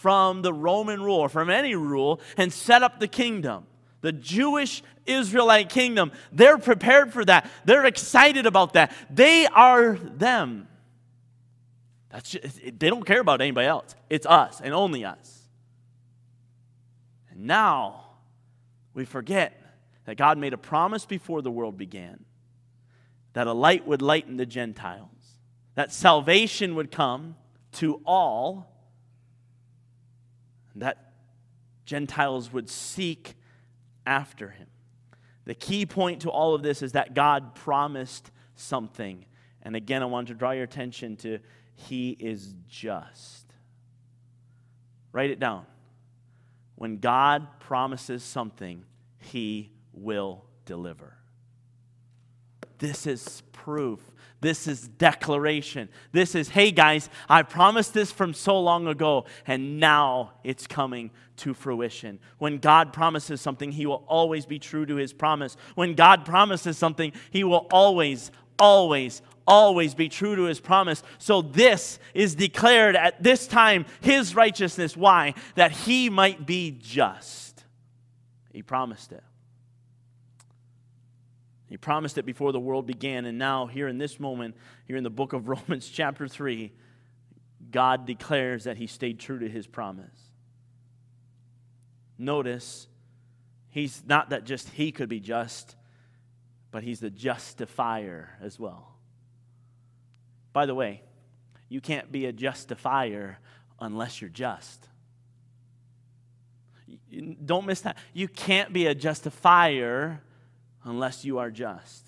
[0.05, 3.65] from the Roman rule from any rule and set up the kingdom.
[4.01, 7.49] The Jewish Israelite kingdom, they're prepared for that.
[7.65, 8.95] They're excited about that.
[9.09, 10.67] They are them.
[12.11, 13.95] That's just, they don't care about anybody else.
[14.07, 15.49] It's us and only us.
[17.31, 18.05] And now
[18.93, 19.59] we forget
[20.05, 22.25] that God made a promise before the world began
[23.33, 25.39] that a light would lighten the Gentiles,
[25.73, 27.37] that salvation would come
[27.71, 28.74] to all
[30.75, 31.13] that
[31.85, 33.35] Gentiles would seek
[34.05, 34.67] after him.
[35.45, 39.25] The key point to all of this is that God promised something.
[39.61, 41.39] And again, I want to draw your attention to
[41.75, 43.53] He is just.
[45.11, 45.65] Write it down.
[46.75, 48.83] When God promises something,
[49.17, 51.17] He will deliver.
[52.79, 54.01] This is proof
[54.41, 55.89] this is declaration.
[56.11, 61.11] This is, hey guys, I promised this from so long ago, and now it's coming
[61.37, 62.19] to fruition.
[62.37, 65.57] When God promises something, He will always be true to His promise.
[65.75, 71.03] When God promises something, He will always, always, always be true to His promise.
[71.17, 74.95] So this is declared at this time His righteousness.
[74.95, 75.33] Why?
[75.55, 77.63] That He might be just.
[78.53, 79.23] He promised it.
[81.67, 85.04] He promised it before the world began, and now, here in this moment, here in
[85.04, 86.71] the book of Romans, chapter 3,
[87.71, 90.30] God declares that He stayed true to His promise.
[92.17, 92.88] Notice,
[93.69, 95.75] He's not that just He could be just,
[96.71, 98.95] but He's the justifier as well.
[100.54, 101.01] By the way,
[101.67, 103.39] you can't be a justifier
[103.80, 104.88] unless you're just.
[107.43, 107.97] Don't miss that.
[108.13, 110.21] You can't be a justifier
[110.85, 112.05] unless you are just.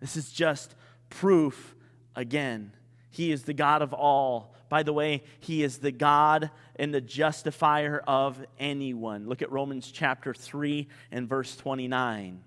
[0.00, 0.74] This is just
[1.10, 1.76] proof
[2.16, 2.72] again.
[3.10, 4.54] He is the God of all.
[4.68, 9.28] By the way, He is the God and the justifier of anyone.
[9.28, 12.42] Look at Romans chapter 3 and verse 29.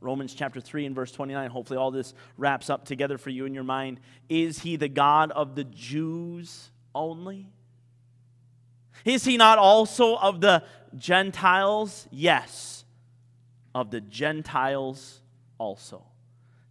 [0.00, 1.50] Romans chapter 3 and verse 29.
[1.50, 3.98] Hopefully, all this wraps up together for you in your mind.
[4.28, 7.50] Is He the God of the Jews only?
[9.04, 10.62] Is He not also of the
[10.96, 12.06] Gentiles?
[12.12, 12.83] Yes,
[13.74, 15.20] of the Gentiles
[15.58, 16.04] also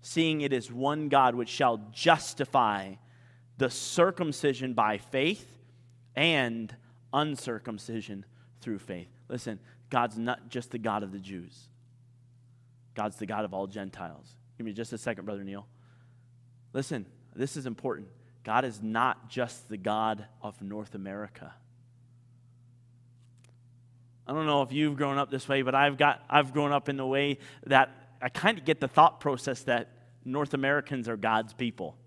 [0.04, 2.94] seeing it is one God which shall justify
[3.58, 5.48] the circumcision by faith
[6.16, 6.76] and
[7.14, 8.26] uncircumcision
[8.60, 9.08] through faith.
[9.30, 11.70] Listen, God's not just the God of the Jews,
[12.94, 14.36] God's the God of all Gentiles.
[14.58, 15.66] Give me just a second, Brother Neil.
[16.74, 18.08] Listen, this is important.
[18.44, 21.54] God is not just the God of North America.
[24.28, 26.88] I don't know if you've grown up this way, but I've got I've grown up
[26.88, 27.90] in the way that
[28.22, 29.90] I kind of get the thought process that
[30.24, 31.98] North Americans are God's people.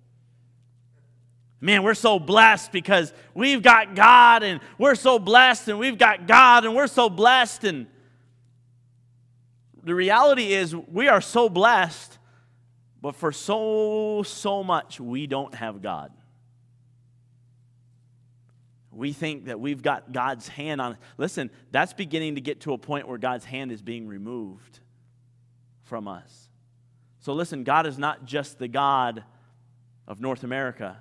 [1.60, 6.26] Man, we're so blessed because we've got God and we're so blessed and we've got
[6.26, 7.64] God and we're so blessed.
[7.64, 7.86] And
[9.82, 12.18] the reality is, we are so blessed,
[13.00, 16.12] but for so, so much, we don't have God.
[18.96, 20.96] We think that we've got God's hand on.
[21.18, 24.80] Listen, that's beginning to get to a point where God's hand is being removed
[25.82, 26.48] from us.
[27.20, 29.22] So listen, God is not just the God
[30.08, 30.96] of North America,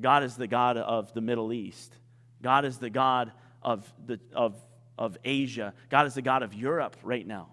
[0.00, 1.94] God is the God of the Middle East.
[2.42, 4.56] God is the God of, the, of,
[4.96, 5.74] of Asia.
[5.90, 7.48] God is the God of Europe right now.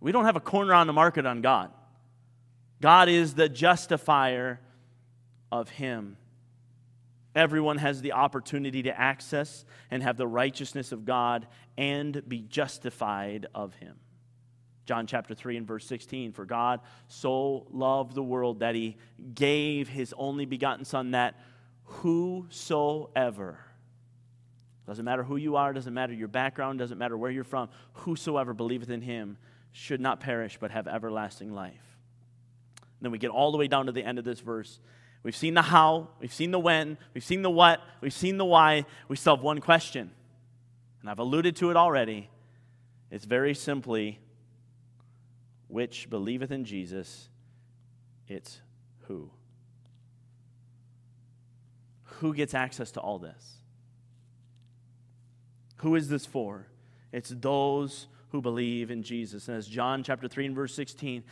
[0.00, 1.70] We don't have a corner on the market on God.
[2.80, 4.60] God is the justifier
[5.52, 6.16] of Him.
[7.34, 13.46] Everyone has the opportunity to access and have the righteousness of God and be justified
[13.54, 13.96] of Him.
[14.86, 18.96] John chapter 3 and verse 16 For God so loved the world that he
[19.34, 21.40] gave his only begotten Son, that
[21.84, 23.58] whosoever,
[24.86, 28.52] doesn't matter who you are, doesn't matter your background, doesn't matter where you're from, whosoever
[28.52, 29.38] believeth in him
[29.72, 31.98] should not perish but have everlasting life.
[32.80, 34.78] And then we get all the way down to the end of this verse.
[35.24, 38.44] We've seen the how, we've seen the when, we've seen the what, we've seen the
[38.44, 38.84] why.
[39.08, 40.10] We still have one question.
[41.00, 42.28] And I've alluded to it already.
[43.10, 44.20] It's very simply
[45.68, 47.28] which believeth in Jesus,
[48.28, 48.60] it's
[49.08, 49.30] who?
[52.20, 53.56] Who gets access to all this?
[55.76, 56.68] Who is this for?
[57.12, 59.48] It's those who believe in Jesus.
[59.48, 61.24] And as John chapter 3 and verse 16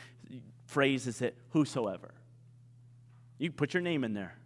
[0.67, 2.15] phrases it, whosoever.
[3.43, 4.37] You put your name in there.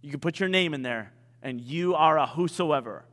[0.00, 1.12] You can put your name in there,
[1.42, 3.04] and you are a whosoever.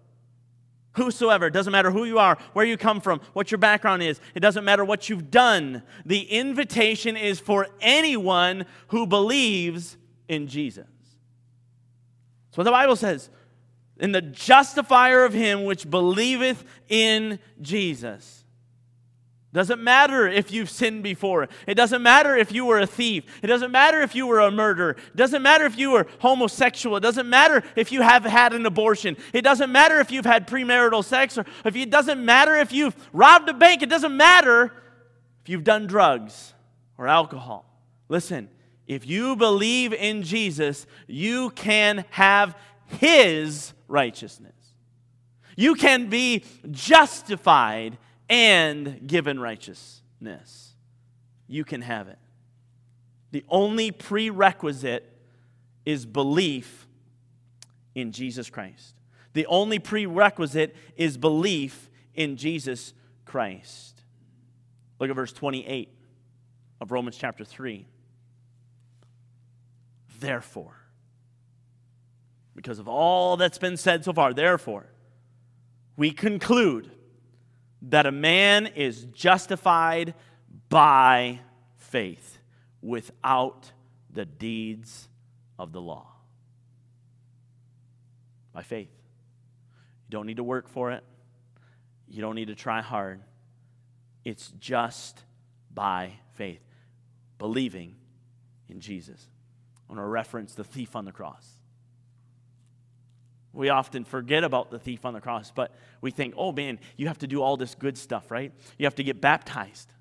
[0.93, 4.21] Whosoever, it doesn't matter who you are, where you come from, what your background is,
[4.33, 5.83] it doesn't matter what you've done.
[6.05, 9.97] The invitation is for anyone who believes
[10.29, 10.87] in Jesus.
[12.47, 13.29] That's what the Bible says.
[13.99, 18.38] In the justifier of him which believeth in Jesus.
[19.51, 21.47] Doesn't matter if you've sinned before.
[21.65, 23.23] It doesn't matter if you were a thief.
[23.41, 24.91] It doesn't matter if you were a murderer.
[24.91, 26.97] It doesn't matter if you were homosexual.
[26.97, 29.17] It doesn't matter if you have had an abortion.
[29.33, 32.95] It doesn't matter if you've had premarital sex or if it doesn't matter if you've
[33.11, 33.81] robbed a bank.
[33.81, 34.65] It doesn't matter
[35.41, 36.53] if you've done drugs
[36.99, 37.65] or alcohol.
[38.07, 38.49] Listen,
[38.85, 44.53] if you believe in Jesus, you can have his righteousness.
[45.55, 47.97] You can be justified
[48.29, 50.75] and given righteousness.
[51.47, 52.19] You can have it.
[53.31, 55.11] The only prerequisite
[55.85, 56.87] is belief
[57.95, 58.95] in Jesus Christ.
[59.33, 62.93] The only prerequisite is belief in Jesus
[63.25, 64.03] Christ.
[64.99, 65.89] Look at verse 28
[66.81, 67.87] of Romans chapter 3.
[70.19, 70.75] Therefore,
[72.55, 74.87] because of all that's been said so far, therefore,
[75.95, 76.91] we conclude
[77.81, 80.13] that a man is justified
[80.69, 81.39] by
[81.77, 82.37] faith
[82.81, 83.71] without
[84.11, 85.07] the deeds
[85.57, 86.07] of the law.
[88.53, 88.89] By faith.
[90.07, 91.03] You don't need to work for it,
[92.07, 93.21] you don't need to try hard.
[94.25, 95.23] It's just
[95.73, 96.61] by faith,
[97.37, 97.95] believing
[98.67, 99.27] in Jesus.
[99.87, 101.58] I want to reference the thief on the cross.
[103.53, 107.07] We often forget about the thief on the cross, but we think, oh man, you
[107.07, 108.53] have to do all this good stuff, right?
[108.77, 109.91] You have to get baptized.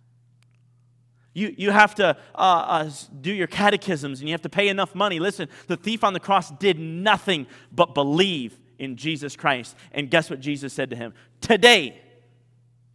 [1.34, 2.90] You, you have to uh, uh,
[3.20, 5.18] do your catechisms and you have to pay enough money.
[5.18, 9.76] Listen, the thief on the cross did nothing but believe in Jesus Christ.
[9.92, 11.14] And guess what Jesus said to him?
[11.40, 12.01] Today,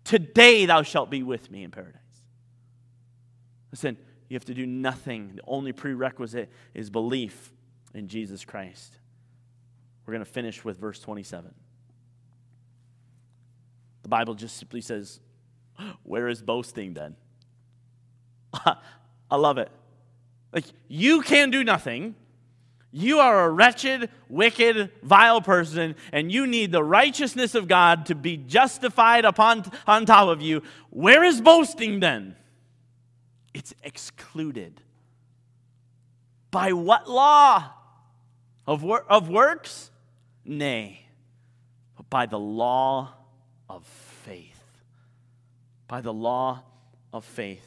[0.03, 2.01] today thou shalt be with me in paradise.
[3.71, 3.97] Listen,
[4.33, 5.33] You have to do nothing.
[5.35, 7.51] The only prerequisite is belief
[7.93, 8.97] in Jesus Christ.
[10.05, 11.53] We're going to finish with verse 27.
[14.03, 15.19] The Bible just simply says,
[16.03, 17.15] Where is boasting then?
[18.65, 19.69] I love it.
[20.51, 22.15] Like, you can do nothing.
[22.91, 28.15] You are a wretched, wicked, vile person, and you need the righteousness of God to
[28.15, 30.61] be justified upon on top of you.
[30.91, 32.35] Where is boasting then?
[33.51, 34.79] It's excluded.
[36.51, 37.71] By what law?
[38.67, 39.89] Of, wor- of works?
[40.45, 41.05] Nay,
[41.95, 43.13] but by the law
[43.69, 44.59] of faith.
[45.87, 46.63] By the law
[47.11, 47.65] of faith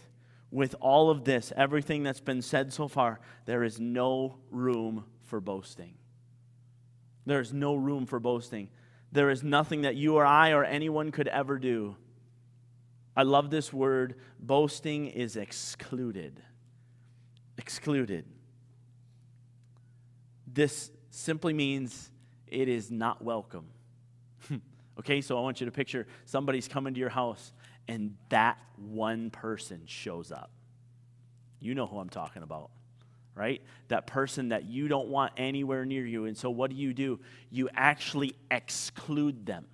[0.51, 5.41] with all of this, everything that's been said so far, there is no room for
[5.41, 5.95] boasting.
[7.25, 8.71] There is no room for boasting.
[9.13, 11.97] There is nothing that you or I or anyone could ever do.
[13.17, 14.15] I love this word.
[14.39, 16.43] Boasting is excluded.
[17.59, 18.27] Excluded.
[20.47, 22.11] This simply means
[22.49, 23.67] it is not welcome.
[24.99, 27.53] okay, so I want you to picture somebody's coming to your house
[27.89, 30.51] and that one person shows up.
[31.61, 32.71] You know who I'm talking about,
[33.35, 33.63] right?
[33.89, 36.27] That person that you don't want anywhere near you.
[36.27, 37.21] And so, what do you do?
[37.51, 39.67] You actually exclude them.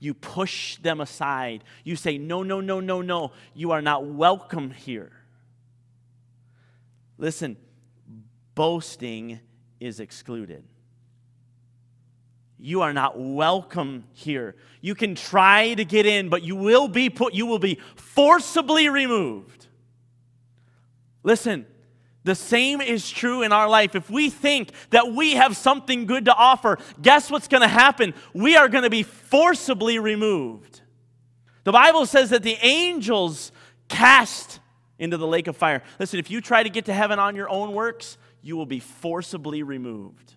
[0.00, 1.62] You push them aside.
[1.84, 3.32] You say, No, no, no, no, no.
[3.54, 5.12] You are not welcome here.
[7.18, 7.56] Listen,
[8.54, 9.40] boasting
[9.78, 10.64] is excluded.
[12.62, 14.54] You are not welcome here.
[14.82, 18.90] You can try to get in, but you will be put, you will be forcibly
[18.90, 19.66] removed.
[21.22, 21.66] Listen,
[22.22, 23.94] the same is true in our life.
[23.94, 28.12] If we think that we have something good to offer, guess what's going to happen?
[28.34, 30.82] We are going to be forcibly removed.
[31.64, 33.52] The Bible says that the angels
[33.88, 34.60] cast
[34.98, 35.82] into the lake of fire.
[35.98, 38.80] Listen, if you try to get to heaven on your own works, you will be
[38.80, 40.34] forcibly removed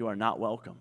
[0.00, 0.78] you are not welcome.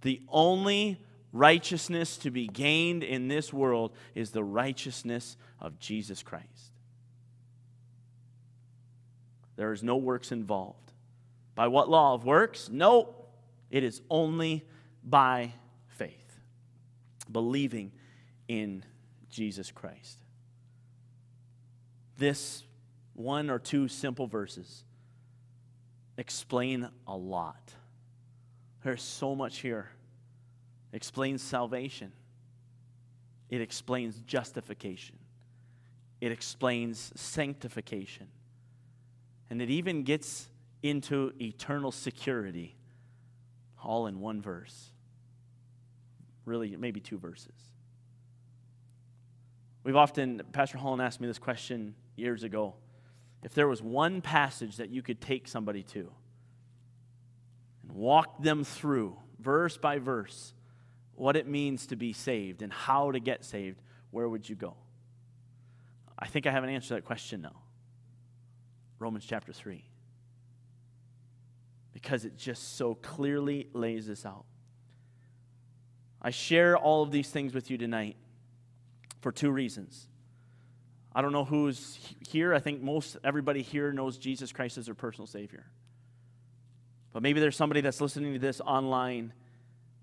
[0.00, 1.00] The only
[1.32, 6.72] righteousness to be gained in this world is the righteousness of Jesus Christ.
[9.54, 10.90] There is no works involved.
[11.54, 12.68] By what law of works?
[12.68, 13.14] No,
[13.70, 14.66] it is only
[15.04, 15.52] by
[15.86, 16.40] faith,
[17.30, 17.92] believing
[18.48, 18.82] in
[19.30, 20.18] Jesus Christ.
[22.18, 22.64] This
[23.14, 24.82] one or two simple verses
[26.16, 27.72] explain a lot.
[28.82, 29.90] There's so much here.
[30.92, 32.12] It explains salvation.
[33.50, 35.18] It explains justification.
[36.20, 38.28] It explains sanctification.
[39.50, 40.48] And it even gets
[40.82, 42.76] into eternal security
[43.82, 44.90] all in one verse.
[46.44, 47.54] Really, maybe two verses.
[49.84, 52.74] We've often, Pastor Holland asked me this question years ago
[53.42, 56.10] if there was one passage that you could take somebody to
[57.82, 60.52] and walk them through, verse by verse,
[61.14, 63.80] what it means to be saved and how to get saved,
[64.10, 64.74] where would you go?
[66.18, 67.56] I think I have an answer to that question now.
[68.98, 69.84] Romans chapter 3.
[71.92, 74.44] Because it just so clearly lays this out.
[76.20, 78.16] I share all of these things with you tonight
[79.20, 80.08] for two reasons.
[81.16, 81.98] I don't know who's
[82.28, 82.52] here.
[82.52, 85.64] I think most everybody here knows Jesus Christ as their personal Savior.
[87.14, 89.32] But maybe there's somebody that's listening to this online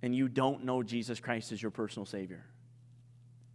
[0.02, 2.44] and you don't know Jesus Christ as your personal Savior.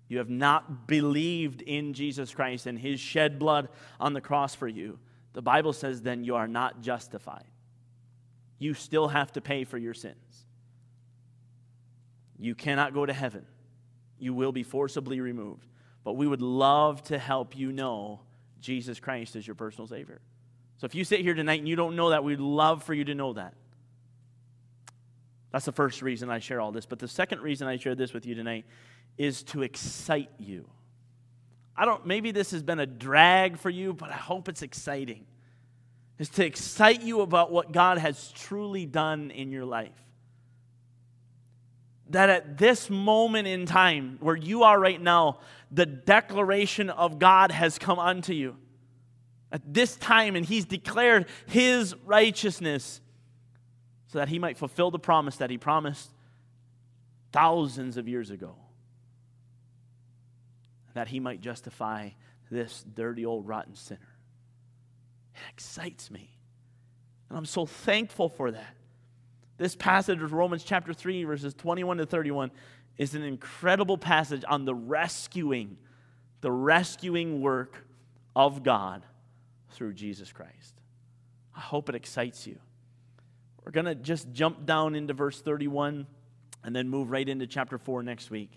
[0.06, 4.68] You have not believed in Jesus Christ and His shed blood on the cross for
[4.68, 5.00] you.
[5.32, 7.44] The Bible says then you are not justified.
[8.60, 10.46] You still have to pay for your sins.
[12.38, 13.46] You cannot go to heaven.
[14.20, 15.66] You will be forcibly removed.
[16.08, 18.20] But we would love to help you know
[18.62, 20.22] Jesus Christ as your personal Savior.
[20.78, 23.04] So if you sit here tonight and you don't know that, we'd love for you
[23.04, 23.52] to know that.
[25.52, 26.86] That's the first reason I share all this.
[26.86, 28.64] But the second reason I share this with you tonight
[29.18, 30.66] is to excite you.
[31.76, 35.26] I don't, maybe this has been a drag for you, but I hope it's exciting.
[36.18, 39.92] Is to excite you about what God has truly done in your life
[42.10, 45.40] that at this moment in time where you are right now,
[45.70, 48.56] the declaration of God has come unto you.
[49.50, 53.00] At this time, and He's declared His righteousness
[54.08, 56.10] so that He might fulfill the promise that He promised
[57.32, 58.56] thousands of years ago.
[60.94, 62.10] That He might justify
[62.50, 64.00] this dirty old rotten sinner.
[65.34, 66.38] It excites me.
[67.28, 68.74] And I'm so thankful for that.
[69.58, 72.50] This passage of Romans chapter 3, verses 21 to 31,
[72.98, 75.78] is an incredible passage on the rescuing,
[76.40, 77.86] the rescuing work
[78.34, 79.04] of God
[79.70, 80.74] through Jesus Christ.
[81.56, 82.58] I hope it excites you.
[83.64, 86.06] We're going to just jump down into verse 31
[86.64, 88.50] and then move right into chapter 4 next week.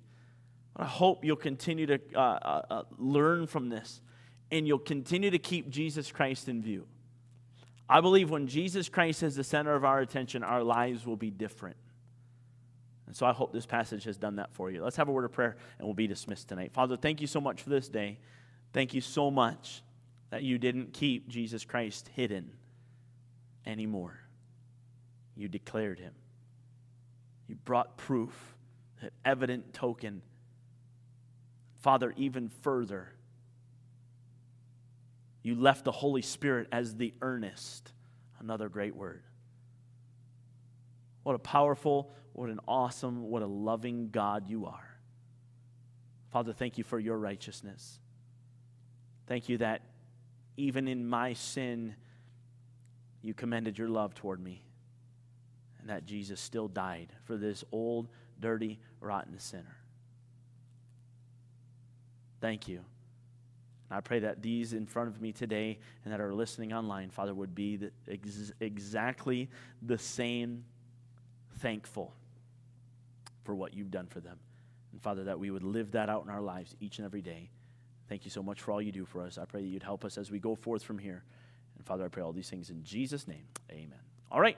[0.75, 4.01] I hope you'll continue to uh, uh, uh, learn from this
[4.51, 6.85] and you'll continue to keep Jesus Christ in view.
[7.89, 11.29] I believe when Jesus Christ is the center of our attention, our lives will be
[11.29, 11.75] different.
[13.11, 14.81] And so I hope this passage has done that for you.
[14.81, 16.71] Let's have a word of prayer and we'll be dismissed tonight.
[16.71, 18.19] Father, thank you so much for this day.
[18.71, 19.83] Thank you so much
[20.29, 22.51] that you didn't keep Jesus Christ hidden
[23.65, 24.17] anymore.
[25.35, 26.13] You declared him.
[27.49, 28.55] You brought proof,
[29.01, 30.21] an evident token.
[31.81, 33.11] Father, even further,
[35.43, 37.91] you left the Holy Spirit as the earnest.
[38.39, 39.23] Another great word.
[41.23, 44.97] What a powerful, what an awesome, what a loving God you are.
[46.29, 47.99] Father, thank you for your righteousness.
[49.27, 49.81] Thank you that
[50.55, 51.95] even in my sin,
[53.21, 54.63] you commended your love toward me.
[55.79, 58.07] And that Jesus still died for this old,
[58.39, 59.77] dirty, rotten sinner.
[62.39, 62.77] Thank you.
[63.89, 67.09] And I pray that these in front of me today and that are listening online,
[67.09, 69.49] Father, would be the, ex- exactly
[69.81, 70.63] the same
[71.57, 72.13] thankful
[73.51, 74.39] for what you've done for them.
[74.93, 77.49] And Father, that we would live that out in our lives each and every day.
[78.07, 79.37] Thank you so much for all you do for us.
[79.37, 81.25] I pray that you'd help us as we go forth from here.
[81.75, 83.43] And Father, I pray all these things in Jesus' name.
[83.69, 83.99] Amen.
[84.31, 84.57] All right.